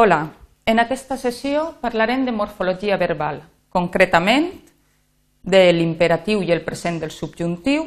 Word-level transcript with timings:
Hola, 0.00 0.30
en 0.64 0.78
aquesta 0.78 1.16
sessió 1.18 1.72
parlarem 1.82 2.20
de 2.22 2.30
morfologia 2.30 2.94
verbal, 3.00 3.40
concretament 3.68 4.44
de 5.42 5.62
l'imperatiu 5.74 6.44
i 6.46 6.52
el 6.54 6.60
present 6.62 7.00
del 7.02 7.10
subjuntiu, 7.10 7.82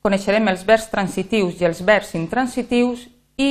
coneixerem 0.00 0.48
els 0.48 0.62
verbs 0.64 0.88
transitius 0.88 1.60
i 1.60 1.66
els 1.68 1.82
verbs 1.84 2.14
intransitius 2.16 3.02
i 3.36 3.50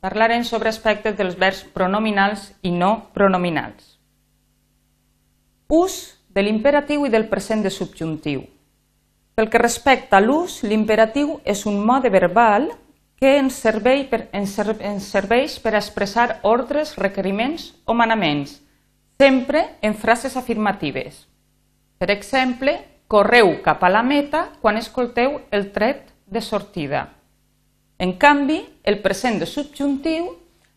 parlarem 0.00 0.46
sobre 0.48 0.72
aspectes 0.72 1.18
dels 1.18 1.36
verbs 1.36 1.60
pronominals 1.76 2.46
i 2.64 2.72
no 2.72 2.94
pronominals. 3.12 3.98
Ús 5.68 6.00
de 6.32 6.46
l'imperatiu 6.46 7.04
i 7.04 7.12
del 7.12 7.28
present 7.28 7.60
de 7.60 7.74
subjuntiu. 7.76 8.46
Pel 9.36 9.52
que 9.52 9.60
respecta 9.60 10.16
a 10.16 10.24
l'ús, 10.24 10.62
l'imperatiu 10.64 11.42
és 11.44 11.66
un 11.68 11.76
mode 11.84 12.08
verbal 12.08 12.70
que 13.20 13.36
ens, 13.36 13.54
servei 13.60 14.06
per, 14.08 14.24
ens, 14.32 14.56
ens 14.80 15.08
serveix 15.12 15.58
per 15.60 15.74
expressar 15.76 16.40
ordres, 16.48 16.94
requeriments 16.96 17.74
o 17.84 17.92
manaments, 17.92 18.56
sempre 19.20 19.66
en 19.84 19.94
frases 19.94 20.38
afirmatives. 20.40 21.26
Per 22.00 22.08
exemple, 22.08 22.78
correu 23.12 23.58
cap 23.60 23.84
a 23.84 23.90
la 23.92 24.00
meta 24.02 24.46
quan 24.62 24.80
escolteu 24.80 25.36
el 25.52 25.68
tret 25.74 26.08
de 26.24 26.40
sortida. 26.40 27.10
En 28.00 28.14
canvi, 28.16 28.62
el 28.88 29.02
present 29.04 29.36
de 29.42 29.44
subjuntiu, 29.44 30.30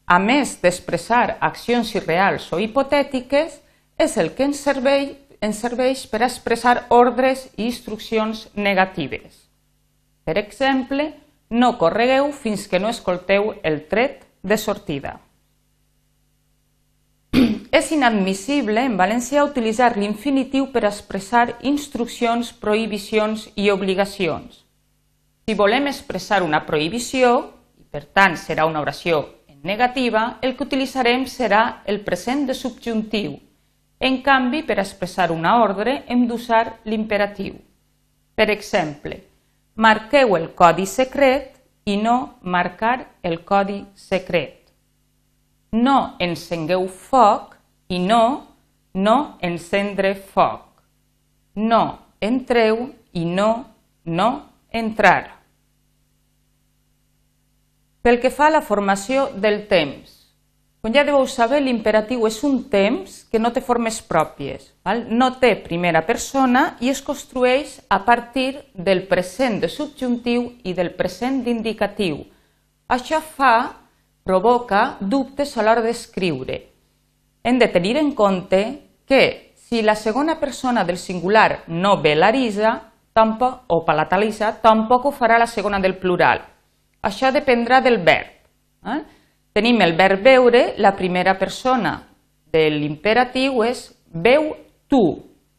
a 0.04 0.20
més 0.20 0.58
d'expressar 0.60 1.38
accions 1.40 1.94
irreals 1.96 2.50
o 2.52 2.60
hipotètiques, 2.60 3.62
és 3.96 4.18
el 4.20 4.34
que 4.36 4.50
ens 4.50 4.60
serveix, 4.60 5.14
ens 5.40 5.64
serveix 5.64 6.04
per 6.12 6.26
expressar 6.28 6.90
ordres 6.92 7.48
i 7.56 7.70
instruccions 7.70 8.50
negatives. 8.60 9.46
Per 10.28 10.36
exemple, 10.42 11.14
no 11.54 11.78
corregueu 11.78 12.32
fins 12.34 12.66
que 12.68 12.80
no 12.82 12.90
escolteu 12.90 13.52
el 13.62 13.84
tret 13.86 14.24
de 14.42 14.58
sortida. 14.58 15.20
És 17.80 17.92
inadmissible 17.94 18.82
en 18.82 18.95
valencià 18.98 19.44
utilitzar 19.45 19.92
l'infinitiu 19.98 20.72
per 20.73 20.82
expressar 20.90 21.60
instruccions, 21.62 22.50
prohibicions 22.58 23.52
i 23.54 23.70
obligacions. 23.70 24.64
Si 25.45 25.54
volem 25.60 25.92
expressar 25.92 26.42
una 26.42 26.64
prohibició, 26.66 27.30
i 27.78 27.86
per 27.86 28.06
tant 28.06 28.38
serà 28.40 28.66
una 28.66 28.82
oració 28.82 29.20
en 29.48 29.60
negativa, 29.62 30.40
el 30.42 30.56
que 30.58 30.66
utilitzarem 30.66 31.28
serà 31.30 31.84
el 31.86 32.02
present 32.02 32.48
de 32.50 32.56
subjuntiu. 32.58 33.36
En 34.00 34.23
canvi, 34.26 34.64
per 34.66 34.80
expressar 34.82 35.30
una 35.32 35.60
ordre 35.62 36.00
hem 36.08 36.26
d'usar 36.28 36.80
l'imperatiu. 36.90 37.62
Per 38.34 38.50
exemple, 38.50 39.20
marqueu 39.76 40.36
el 40.38 40.50
codi 40.54 40.86
secret 40.86 41.58
i 41.86 41.98
no 41.98 42.38
marcar 42.42 43.10
el 43.24 43.42
codi 43.44 43.84
secret. 43.96 44.70
No 45.72 46.16
encengueu 46.20 46.88
foc 46.88 47.58
i 47.90 48.00
no 48.00 48.48
no 48.94 49.38
encendre 49.42 50.14
foc. 50.16 50.68
No 51.56 52.00
entreu 52.22 52.92
i 53.12 53.26
no 53.26 53.66
no 54.06 54.30
entrar. 54.70 55.40
Pel 58.04 58.20
que 58.20 58.30
fa 58.30 58.50
a 58.50 58.58
la 58.58 58.62
formació 58.62 59.30
del 59.40 59.64
temps, 59.72 60.12
com 60.84 60.92
ja 60.92 61.06
deveu 61.08 61.23
saber, 61.31 61.62
l'imperatiu 61.64 62.26
és 62.28 62.38
un 62.44 62.58
temps 62.67 63.22
que 63.31 63.39
no 63.39 63.53
té 63.56 63.62
formes 63.64 64.02
pròpies. 64.03 64.66
Val? 64.84 65.06
No 65.08 65.30
té 65.39 65.53
primera 65.64 66.02
persona 66.03 66.73
i 66.84 66.89
es 66.92 67.00
construeix 67.02 67.78
a 67.88 68.02
partir 68.03 68.58
del 68.76 69.06
present 69.08 69.61
de 69.61 69.70
subjuntiu 69.72 70.50
i 70.67 70.73
del 70.76 70.92
present 70.98 71.39
d'indicatiu. 71.45 72.20
Això 72.92 73.22
fa, 73.23 73.54
provoca 74.28 74.98
dubtes 75.00 75.56
a 75.56 75.64
l'hora 75.64 75.86
d'escriure. 75.88 76.59
Hem 77.48 77.64
de 77.64 77.72
tenir 77.72 77.95
en 78.04 78.11
compte 78.11 78.61
que 79.08 79.56
si 79.56 79.81
la 79.88 79.95
segona 79.95 80.36
persona 80.36 80.84
del 80.84 81.00
singular 81.00 81.64
no 81.67 81.95
velarisa 82.04 82.76
tampoc, 83.15 83.70
o 83.71 83.86
palatalitza, 83.88 84.52
tampoc 84.60 85.05
ho 85.05 85.15
farà 85.15 85.39
la 85.39 85.48
segona 85.48 85.80
del 85.80 85.95
plural. 85.95 86.44
Això 87.00 87.32
dependrà 87.32 87.80
del 87.80 88.04
verb. 88.04 88.36
Eh? 88.83 89.04
Tenim 89.53 89.83
el 89.86 89.93
verb 89.93 90.23
veure, 90.25 90.73
la 90.81 90.95
primera 90.97 91.36
persona 91.37 91.93
de 92.53 92.64
l'imperatiu 92.73 93.61
és 93.61 93.86
veu 94.09 94.49
tu. 94.89 95.03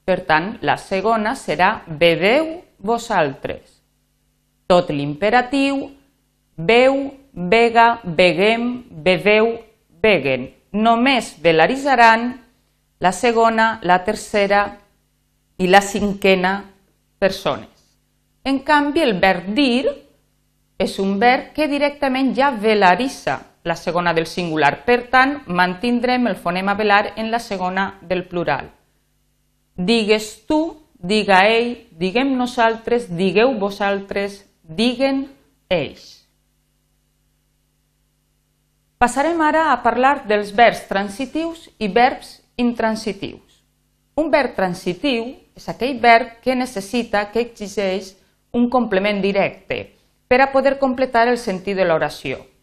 Per 0.05 0.19
tant, 0.27 0.56
la 0.66 0.75
segona 0.77 1.37
serà 1.38 1.84
beveu 1.87 2.56
vosaltres. 2.82 3.78
Tot 4.66 4.91
l'imperatiu, 4.91 5.78
veu, 6.56 6.99
vega, 7.32 8.00
beguem, 8.05 8.66
beveu, 9.06 9.55
beguen. 10.03 10.50
Només 10.75 11.37
velaritzaran 11.41 12.32
la 12.99 13.12
segona, 13.12 13.78
la 13.82 14.03
tercera 14.03 14.66
i 15.59 15.71
la 15.71 15.81
cinquena 15.81 16.56
persones. 17.22 17.71
En 18.43 18.59
canvi, 18.66 19.06
el 19.06 19.21
verb 19.22 19.55
dir 19.55 19.87
és 20.82 20.99
un 20.99 21.21
verb 21.22 21.53
que 21.55 21.71
directament 21.71 22.34
ja 22.34 22.50
velaritza 22.50 23.38
la 23.65 23.77
segona 23.77 24.13
del 24.15 24.27
singular. 24.29 24.85
Per 24.85 25.09
tant, 25.11 25.39
mantindrem 25.47 26.29
el 26.29 26.37
fonema 26.37 26.77
velar 26.77 27.15
en 27.17 27.31
la 27.33 27.41
segona 27.41 27.99
del 28.03 28.27
plural. 28.29 28.71
Digues 29.75 30.45
tu, 30.47 30.77
diga 30.95 31.47
ell, 31.49 31.89
diguem 31.91 32.37
nosaltres, 32.37 33.09
digueu 33.17 33.57
vosaltres, 33.59 34.45
diguen 34.63 35.27
ells. 35.73 36.13
Passarem 39.01 39.41
ara 39.43 39.73
a 39.73 39.81
parlar 39.83 40.23
dels 40.29 40.53
verbs 40.55 40.87
transitius 40.89 41.67
i 41.79 41.89
verbs 41.89 42.39
intransitius. 42.57 43.65
Un 44.15 44.31
verb 44.31 44.55
transitiu 44.55 45.33
és 45.57 45.69
aquell 45.69 45.99
verb 46.01 46.39
que 46.45 46.55
necessita, 46.55 47.27
que 47.33 47.43
exigeix 47.49 48.15
un 48.55 48.69
complement 48.71 49.19
directe 49.21 49.97
per 50.29 50.41
a 50.41 50.53
poder 50.53 50.79
completar 50.79 51.27
el 51.29 51.39
sentit 51.39 51.77
de 51.77 51.85
l'oració. 51.89 52.54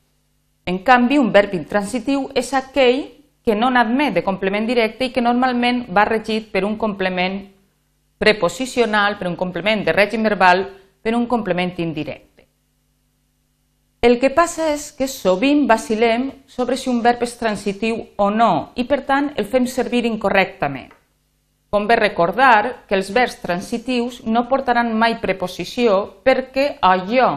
En 0.71 0.77
canvi, 0.87 1.17
un 1.19 1.33
verb 1.35 1.51
intransitiu 1.57 2.29
és 2.37 2.53
aquell 2.55 3.01
que 3.43 3.57
no 3.59 3.67
n'admet 3.73 4.13
de 4.15 4.21
complement 4.23 4.63
directe 4.69 5.09
i 5.09 5.11
que 5.11 5.23
normalment 5.25 5.81
va 5.91 6.05
regit 6.07 6.47
per 6.53 6.61
un 6.63 6.77
complement 6.79 7.41
preposicional, 8.21 9.17
per 9.19 9.27
un 9.27 9.35
complement 9.35 9.83
de 9.83 9.91
règim 9.91 10.23
verbal, 10.23 10.63
per 11.03 11.15
un 11.17 11.25
complement 11.27 11.73
indirecte. 11.83 12.47
El 14.01 14.15
que 14.21 14.31
passa 14.31 14.69
és 14.71 14.87
que 14.95 15.09
sovint 15.11 15.67
vacilem 15.67 16.29
sobre 16.47 16.79
si 16.79 16.87
un 16.89 17.03
verb 17.03 17.27
és 17.27 17.35
transitiu 17.41 17.99
o 18.15 18.31
no 18.31 18.71
i, 18.79 18.87
per 18.87 19.03
tant, 19.11 19.33
el 19.35 19.51
fem 19.51 19.67
servir 19.67 20.05
incorrectament. 20.07 20.89
Convé 21.71 21.99
recordar 21.99 22.87
que 22.87 22.95
els 22.95 23.11
verbs 23.11 23.41
transitius 23.43 24.23
no 24.23 24.47
portaran 24.47 24.95
mai 24.95 25.19
preposició 25.19 26.01
perquè 26.23 26.77
allò 26.79 27.31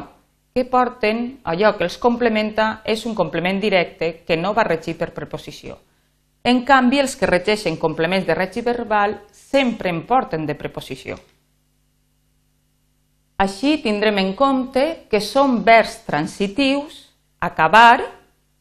que 0.55 0.63
porten 0.71 1.41
allò 1.43 1.73
que 1.75 1.83
els 1.83 1.97
complementa 1.99 2.85
és 2.87 3.01
un 3.11 3.15
complement 3.19 3.57
directe 3.59 4.21
que 4.23 4.37
no 4.39 4.53
va 4.55 4.63
regir 4.63 4.93
per 4.95 5.09
preposició. 5.11 5.75
En 6.47 6.61
canvi, 6.63 7.01
els 7.03 7.17
que 7.19 7.27
regeixen 7.27 7.75
complements 7.75 8.23
de 8.29 8.37
regi 8.39 8.63
verbal 8.63 9.17
sempre 9.35 9.91
en 9.91 10.05
porten 10.07 10.45
de 10.47 10.55
preposició. 10.55 11.17
Així 13.43 13.81
tindrem 13.83 14.21
en 14.23 14.31
compte 14.39 14.85
que 15.11 15.19
són 15.19 15.65
verbs 15.67 16.05
transitius, 16.07 17.01
acabar, 17.43 18.05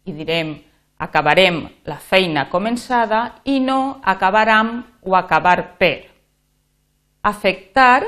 i 0.10 0.16
direm 0.18 0.56
acabarem 0.98 1.60
la 1.86 2.00
feina 2.02 2.48
començada, 2.50 3.44
i 3.46 3.60
no 3.60 4.00
acabaram 4.02 4.80
o 5.04 5.14
acabar 5.14 5.76
per. 5.78 6.10
Afectar, 7.22 8.02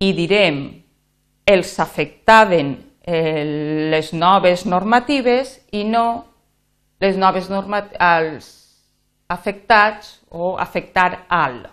i 0.00 0.14
direm 0.16 0.83
els 1.46 1.78
afectaven 1.80 2.74
eh, 3.04 3.90
les 3.92 4.12
noves 4.12 4.64
normatives 4.66 5.58
i 5.72 5.84
no 5.84 6.06
les 7.00 7.16
noves 7.20 7.50
normatives 7.52 8.00
als 8.00 8.50
afectats 9.28 10.20
o 10.30 10.56
afectar 10.58 11.26
al. 11.28 11.64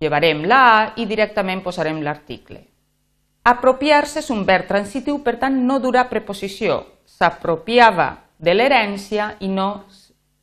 Llevarem 0.00 0.44
la 0.48 0.60
A 0.72 0.92
i 0.96 1.06
directament 1.06 1.62
posarem 1.62 2.00
l'article. 2.02 2.60
Apropiar-se 3.44 4.20
és 4.20 4.30
un 4.32 4.44
verb 4.44 4.68
transitiu, 4.68 5.20
per 5.24 5.38
tant 5.40 5.56
no 5.66 5.78
durà 5.80 6.06
preposició. 6.08 6.82
S'apropiava 7.08 8.10
de 8.38 8.54
l'herència 8.54 9.34
i 9.40 9.48
no 9.48 9.84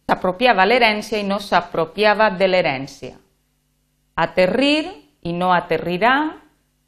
s'apropiava 0.08 0.66
l'herència 0.66 1.20
i 1.20 1.26
no 1.28 1.40
s'apropiava 1.44 2.30
de 2.40 2.48
l'herència. 2.48 3.16
Aterrir 4.16 4.88
i 5.28 5.34
no 5.34 5.52
aterrirà, 5.54 6.14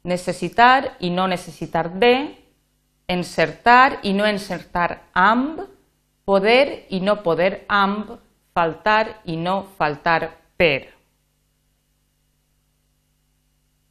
necessitar 0.04 0.96
i 1.00 1.10
no 1.10 1.26
necessitar 1.28 1.90
de, 1.92 2.14
encertar 3.10 4.00
i 4.06 4.12
no 4.14 4.26
encertar 4.26 5.10
amb, 5.12 5.60
poder 6.24 6.86
i 6.94 7.00
no 7.02 7.18
poder 7.24 7.64
amb, 7.68 8.14
faltar 8.54 9.22
i 9.26 9.36
no 9.36 9.64
faltar 9.78 10.30
per. 10.56 10.90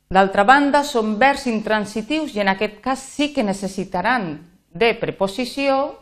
D'altra 0.09 0.43
banda, 0.47 0.81
són 0.83 1.17
verbs 1.21 1.45
intransitius 1.51 2.33
i 2.33 2.41
en 2.41 2.49
aquest 2.55 2.79
cas 2.81 3.03
sí 3.03 3.29
que 3.33 3.45
necessitaran 3.45 4.31
de 4.73 4.93
preposició 4.97 5.99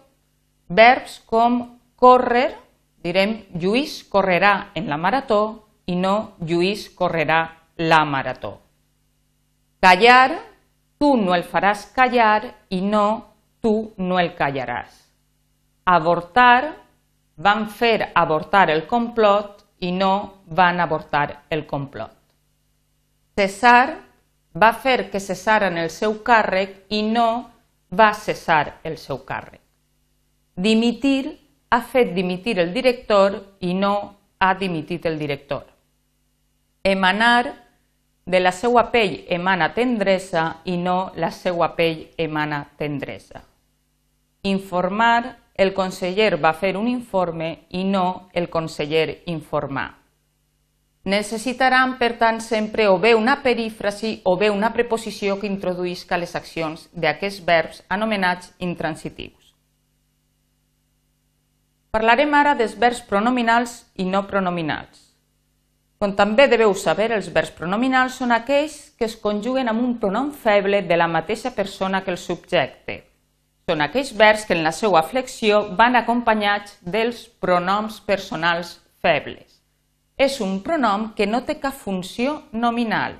verbs 0.67 1.19
com 1.25 1.59
córrer, 1.99 2.53
direm 3.03 3.41
Lluís 3.55 4.03
correrà 4.07 4.69
en 4.75 4.87
la 4.87 4.99
marató 5.01 5.41
i 5.87 5.95
no 5.95 6.37
Lluís 6.39 6.87
correrà 6.95 7.41
la 7.77 8.03
marató. 8.05 8.66
Callar, 9.79 10.39
tu 10.97 11.15
no 11.17 11.35
el 11.35 11.43
faràs 11.45 11.85
callar 11.93 12.47
i 12.73 12.81
no 12.81 13.07
tu 13.61 13.93
no 13.97 14.17
el 14.19 14.33
callaràs. 14.37 14.95
Avortar, 15.85 16.73
van 17.37 17.67
fer 17.69 18.11
avortar 18.15 18.71
el 18.73 18.87
complot 18.89 19.61
i 19.85 19.91
no 19.93 20.43
van 20.57 20.79
avortar 20.81 21.43
el 21.53 21.67
complot. 21.67 22.15
Cesar 23.37 23.99
va 24.57 24.71
fer 24.73 25.11
que 25.11 25.21
cessaren 25.21 25.77
el 25.77 25.91
seu 25.93 26.17
càrrec 26.25 26.87
i 26.89 27.03
no 27.05 27.27
va 27.93 28.09
cessar 28.13 28.79
el 28.83 28.97
seu 28.97 29.21
càrrec. 29.25 29.61
Dimitir 30.57 31.37
ha 31.69 31.81
fet 31.81 32.15
dimitir 32.15 32.57
el 32.59 32.73
director 32.73 33.37
i 33.61 33.73
no 33.77 33.93
ha 34.39 34.53
dimitit 34.55 35.05
el 35.05 35.19
director. 35.19 35.65
Emanar, 36.83 37.66
de 38.27 38.41
la 38.41 38.51
seva 38.51 38.89
pell 38.91 39.21
emana 39.31 39.69
tendresa 39.73 40.57
i 40.67 40.75
no 40.77 41.13
la 41.15 41.29
seva 41.31 41.69
pell 41.77 42.09
emana 42.19 42.65
tendresa. 42.77 43.39
Informar, 44.43 45.37
el 45.55 45.71
conseller 45.73 46.35
va 46.35 46.51
fer 46.53 46.75
un 46.77 46.89
informe 46.91 47.47
i 47.71 47.85
no 47.87 48.27
el 48.33 48.49
conseller 48.51 49.23
informar. 49.31 49.87
Necessitaran, 51.07 51.95
per 51.97 52.17
tant, 52.19 52.41
sempre 52.43 52.89
o 52.91 52.99
bé 52.99 53.13
una 53.15 53.39
perífrasi 53.41 54.19
o 54.27 54.35
bé 54.35 54.51
una 54.51 54.73
preposició 54.75 55.39
que 55.39 55.47
introduïsca 55.47 56.19
les 56.19 56.35
accions 56.35 56.89
d'aquests 56.91 57.45
verbs 57.47 57.83
anomenats 57.87 58.51
intransitius. 58.59 59.53
Parlarem 61.95 62.35
ara 62.35 62.57
dels 62.59 62.75
verbs 62.75 62.99
pronominals 63.07 63.85
i 63.95 64.03
no 64.03 64.27
pronominals. 64.27 65.06
Com 65.97 66.13
també 66.13 66.45
deveu 66.47 66.73
saber, 66.77 67.09
els 67.15 67.31
verbs 67.33 67.55
pronominals 67.57 68.19
són 68.21 68.31
aquells 68.35 68.77
que 68.97 69.07
es 69.09 69.17
conjuguen 69.17 69.69
amb 69.71 69.81
un 69.81 69.97
pronom 69.97 70.31
feble 70.31 70.83
de 70.85 70.97
la 70.97 71.09
mateixa 71.09 71.55
persona 71.55 72.03
que 72.05 72.13
el 72.13 72.21
subjecte. 72.21 73.01
Són 73.67 73.81
aquells 73.81 74.13
verbs 74.15 74.45
que 74.45 74.55
en 74.55 74.63
la 74.63 74.71
seva 74.71 75.03
flexió 75.03 75.65
van 75.75 75.97
acompanyats 75.99 76.77
dels 76.81 77.25
pronoms 77.41 77.99
personals 78.05 78.77
febles 79.01 79.57
és 80.17 80.39
un 80.41 80.57
pronom 80.65 81.11
que 81.13 81.27
no 81.29 81.43
té 81.45 81.59
cap 81.61 81.75
funció 81.77 82.41
nominal, 82.51 83.13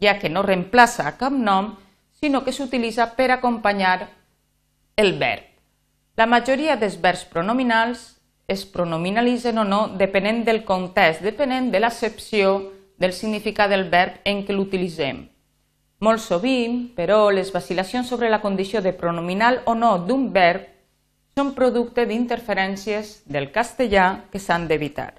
ja 0.00 0.16
que 0.18 0.30
no 0.32 0.42
reemplaça 0.42 1.10
cap 1.20 1.32
nom, 1.32 1.74
sinó 2.16 2.40
que 2.44 2.54
s'utilitza 2.56 3.10
per 3.18 3.30
acompanyar 3.30 4.08
el 4.96 5.18
verb. 5.20 5.44
La 6.16 6.26
majoria 6.26 6.76
dels 6.76 6.96
verbs 6.98 7.26
pronominals 7.28 8.17
es 8.48 8.64
pronominalitzen 8.64 9.60
o 9.60 9.64
no 9.64 9.80
depenent 10.00 10.42
del 10.46 10.64
context, 10.64 11.20
depenent 11.22 11.68
de 11.70 11.82
l'accepció 11.82 12.72
del 12.98 13.12
significat 13.12 13.68
del 13.70 13.86
verb 13.92 14.22
en 14.24 14.40
què 14.46 14.56
l'utilitzem. 14.56 15.26
Molt 16.00 16.22
sovint, 16.24 16.80
però, 16.96 17.28
les 17.30 17.52
vacil·lacions 17.52 18.08
sobre 18.08 18.30
la 18.32 18.40
condició 18.40 18.80
de 18.80 18.94
pronominal 18.96 19.60
o 19.66 19.74
no 19.76 19.98
d'un 20.00 20.30
verb 20.32 20.64
són 21.36 21.52
producte 21.54 22.06
d'interferències 22.06 23.22
del 23.26 23.50
castellà 23.52 24.24
que 24.32 24.40
s'han 24.42 24.66
d'evitar. 24.70 25.12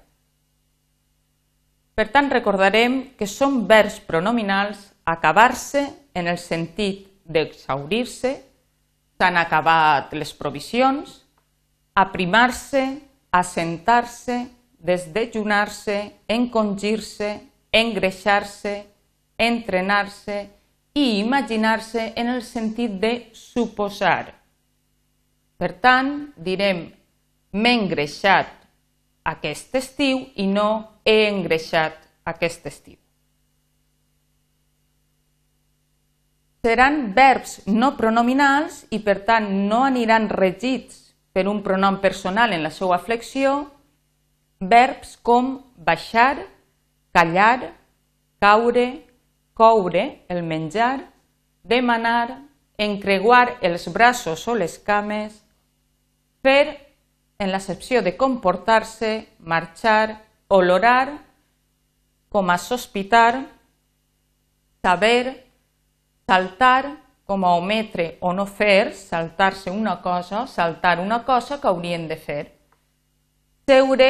Per 1.94 2.08
tant, 2.12 2.30
recordarem 2.32 3.12
que 3.16 3.28
són 3.28 3.62
verbs 3.68 4.00
pronominals 4.08 4.90
acabar-se 5.04 5.84
en 6.16 6.26
el 6.26 6.38
sentit 6.40 7.06
d'exaurir-se, 7.24 8.34
s'han 9.20 9.36
acabat 9.36 10.14
les 10.16 10.32
provisions, 10.34 11.20
aprimar-se, 11.94 13.09
assentar-se, 13.30 14.46
desdejunar-se, 14.78 15.98
encongir-se, 16.28 17.30
engreixar-se, 17.72 18.74
entrenar-se 19.38 20.38
i 20.94 21.18
imaginar-se 21.20 22.12
en 22.16 22.28
el 22.28 22.42
sentit 22.42 22.98
de 23.00 23.12
suposar. 23.32 24.34
Per 25.56 25.72
tant, 25.80 26.32
direm 26.36 26.88
m'he 27.52 27.74
engreixat 27.82 28.50
aquest 29.30 29.74
estiu 29.76 30.24
i 30.36 30.46
no 30.48 31.00
he 31.04 31.28
engreixat 31.28 31.98
aquest 32.24 32.66
estiu. 32.66 32.96
Seran 36.60 37.14
verbs 37.16 37.60
no 37.66 37.94
pronominals 37.96 38.82
i, 38.92 38.98
per 39.00 39.22
tant, 39.24 39.46
no 39.68 39.84
aniran 39.86 40.28
regits 40.28 41.09
per 41.40 41.48
un 41.48 41.62
pronom 41.64 42.02
personal 42.02 42.52
en 42.52 42.60
la 42.60 42.68
seva 42.68 42.98
flexió, 43.00 43.70
verbs 44.60 45.14
com 45.24 45.54
baixar, 45.80 46.44
callar, 47.16 47.72
caure, 48.44 49.06
coure, 49.56 50.02
el 50.28 50.42
menjar, 50.44 51.06
demanar, 51.64 52.42
encreguar 52.76 53.56
els 53.64 53.88
braços 53.88 54.44
o 54.48 54.54
les 54.54 54.76
cames, 54.84 55.38
fer 56.44 56.76
en 57.40 57.48
l'accepció 57.54 58.02
de 58.04 58.12
comportar-se, 58.20 59.24
marxar, 59.40 60.20
olorar, 60.48 61.24
com 62.28 62.52
a 62.52 62.58
sospitar, 62.60 63.46
saber, 64.84 65.46
saltar, 66.28 66.98
com 67.30 67.44
a 67.46 67.54
ometre 67.54 68.16
o 68.18 68.32
no 68.34 68.42
fer, 68.42 68.90
saltar-se 68.90 69.70
una 69.70 70.00
cosa, 70.02 70.48
saltar 70.50 70.98
una 70.98 71.20
cosa 71.22 71.60
que 71.60 71.68
haurien 71.68 72.08
de 72.10 72.16
fer. 72.18 72.40
Seure, 73.70 74.08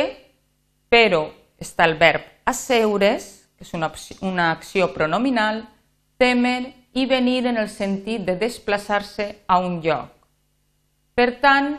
però 0.89 1.27
està 1.61 1.85
el 1.85 1.99
verb 2.01 2.25
asseure's, 2.49 3.27
que 3.59 3.67
és 3.69 3.75
una, 3.77 3.91
una 4.25 4.47
acció 4.55 4.89
pronominal, 4.95 5.67
temer 6.17 6.73
i 6.97 7.05
venir 7.05 7.45
en 7.53 7.61
el 7.61 7.69
sentit 7.69 8.25
de 8.25 8.39
desplaçar-se 8.41 9.29
a 9.45 9.61
un 9.61 9.83
lloc. 9.85 10.17
Per 11.13 11.29
tant, 11.45 11.75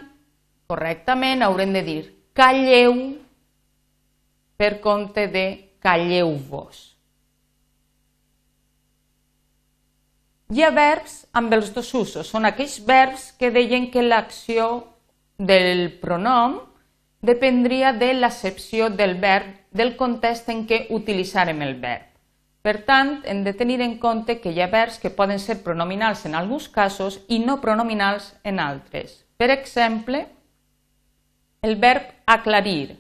correctament 0.70 1.42
haurem 1.42 1.74
de 1.74 1.82
dir 1.90 2.00
calleu 2.38 2.94
per 4.62 4.76
compte 4.86 5.26
de 5.26 5.48
calleu-vos. 5.82 6.91
Hi 10.52 10.66
ha 10.66 10.70
verbs 10.76 11.14
amb 11.40 11.54
els 11.56 11.70
dos 11.72 11.94
usos. 11.96 12.28
Són 12.28 12.44
aquells 12.44 12.82
verbs 12.84 13.30
que 13.40 13.54
deien 13.56 13.86
que 13.92 14.02
l'acció 14.04 14.66
del 15.40 15.86
pronom 16.02 16.58
dependria 17.24 17.94
de 17.96 18.10
l'accepció 18.18 18.90
del 18.90 19.16
verb, 19.22 19.48
del 19.72 19.96
context 19.96 20.50
en 20.52 20.66
què 20.68 20.82
utilitzarem 20.98 21.64
el 21.64 21.78
verb. 21.80 22.10
Per 22.62 22.76
tant, 22.84 23.14
hem 23.24 23.46
de 23.46 23.56
tenir 23.56 23.80
en 23.80 23.96
compte 24.04 24.42
que 24.44 24.52
hi 24.52 24.60
ha 24.60 24.68
verbs 24.68 25.00
que 25.00 25.14
poden 25.16 25.40
ser 25.40 25.62
pronominals 25.64 26.26
en 26.28 26.36
alguns 26.36 26.68
casos 26.68 27.22
i 27.30 27.40
no 27.40 27.62
pronominals 27.64 28.34
en 28.44 28.60
altres. 28.60 29.22
Per 29.40 29.50
exemple, 29.56 30.26
el 31.64 31.80
verb 31.80 32.12
aclarir. 32.28 32.98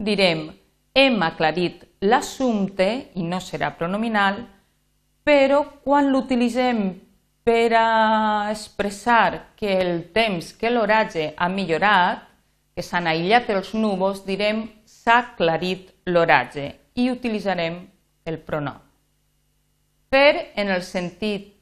Direm, 0.00 0.48
hem 0.96 1.22
aclarit 1.22 1.84
l'assumpte 2.00 2.88
i 3.20 3.22
no 3.22 3.44
serà 3.44 3.74
pronominal, 3.76 4.46
però 5.26 5.64
quan 5.82 6.12
l'utilitzem 6.12 6.84
per 7.46 7.72
a 7.74 8.50
expressar 8.50 9.54
que 9.58 9.80
el 9.80 10.08
temps, 10.14 10.52
que 10.54 10.70
l'oratge 10.70 11.32
ha 11.36 11.48
millorat, 11.50 12.22
que 12.74 12.82
s'han 12.82 13.06
aïllat 13.10 13.50
els 13.54 13.72
núvols, 13.74 14.22
direm 14.26 14.64
s'ha 14.86 15.18
aclarit 15.24 15.90
l'oratge 16.06 16.66
i 16.94 17.08
utilitzarem 17.10 17.78
el 18.26 18.38
pronom. 18.38 18.78
Fer 20.10 20.52
en 20.54 20.70
el 20.70 20.82
sentit 20.86 21.52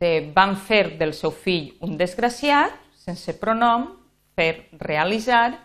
de 0.00 0.12
van 0.34 0.54
fer 0.56 0.96
del 0.98 1.12
seu 1.14 1.32
fill 1.34 1.72
un 1.86 1.96
desgraciat, 2.00 2.74
sense 2.94 3.34
pronom, 3.40 3.88
fer 4.36 4.70
realitzar, 4.78 5.58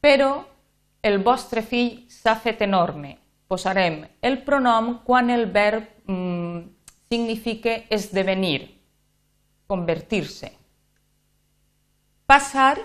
però 0.00 0.30
el 1.02 1.18
vostre 1.22 1.62
fill 1.62 2.06
s'ha 2.10 2.36
fet 2.40 2.62
enorme. 2.66 3.16
Posarem 3.46 4.00
el 4.22 4.40
pronom 4.46 4.96
quan 5.06 5.30
el 5.30 5.46
verb 5.54 5.84
mm, 6.08 6.45
significa 7.08 7.84
esdevenir, 7.90 8.80
convertir-se. 9.66 10.52
Passar, 12.26 12.78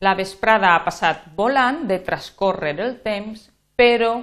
la 0.00 0.14
vesprada 0.14 0.74
ha 0.74 0.84
passat 0.84 1.24
volant 1.36 1.84
de 1.88 1.98
transcórrer 2.04 2.76
el 2.80 2.96
temps, 3.04 3.48
però 3.76 4.20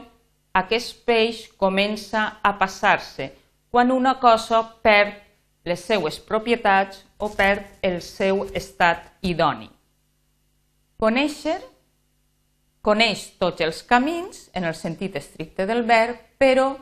aquest 0.53 1.03
peix 1.05 1.47
comença 1.57 2.25
a 2.41 2.53
passar-se 2.57 3.31
quan 3.73 3.91
una 3.91 4.19
cosa 4.21 4.61
perd 4.85 5.21
les 5.65 5.81
seues 5.81 6.19
propietats 6.19 7.03
o 7.17 7.29
perd 7.33 7.79
el 7.81 8.01
seu 8.05 8.43
estat 8.53 9.05
idoni. 9.21 9.69
Conèixer 10.99 11.59
Coneix 12.83 13.21
tots 13.39 13.63
els 13.63 13.77
camins, 13.87 14.49
en 14.51 14.65
el 14.67 14.73
sentit 14.75 15.13
estricte 15.15 15.63
del 15.69 15.85
verb, 15.87 16.17
però 16.35 16.73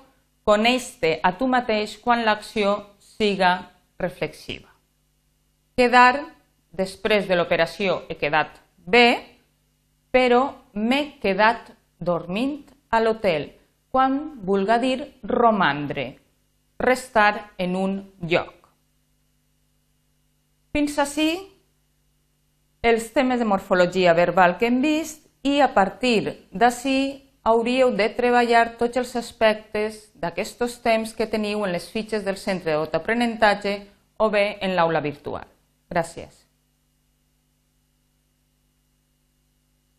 coneix-te 0.48 1.20
a 1.24 1.34
tu 1.38 1.48
mateix 1.48 1.98
quan 2.02 2.26
l'acció 2.26 2.76
siga 3.00 3.54
reflexiva. 4.00 4.70
Quedar, 5.78 6.26
després 6.72 7.28
de 7.28 7.38
l'operació 7.38 8.02
he 8.10 8.18
quedat 8.20 8.58
bé, 8.86 9.08
però 10.12 10.44
m'he 10.74 11.20
quedat 11.22 11.72
dormint 12.00 12.64
a 12.90 13.00
l'hotel, 13.00 13.52
quan 13.92 14.42
vulga 14.48 14.80
dir 14.80 14.98
romandre, 15.24 16.18
restar 16.80 17.52
en 17.58 17.76
un 17.76 17.96
lloc. 18.22 18.54
Fins 20.72 20.98
ací 21.04 21.30
els 22.82 23.12
temes 23.14 23.40
de 23.40 23.46
morfologia 23.46 24.16
verbal 24.18 24.58
que 24.58 24.70
hem 24.72 24.80
vist 24.82 25.28
i 25.44 25.60
a 25.62 25.70
partir 25.76 26.48
d'ací 26.52 26.98
hauríeu 27.44 27.92
de 27.98 28.08
treballar 28.14 28.78
tots 28.78 29.02
els 29.02 29.16
aspectes 29.16 30.04
d'aquests 30.14 30.78
temps 30.84 31.16
que 31.18 31.30
teniu 31.30 31.66
en 31.66 31.74
les 31.74 31.90
fitxes 31.90 32.26
del 32.28 32.38
centre 32.38 32.76
d'autoaprenentatge 32.76 33.80
o 34.22 34.30
bé 34.30 34.46
en 34.62 34.76
l'aula 34.78 35.02
virtual. 35.02 35.48
Gràcies. 35.90 36.41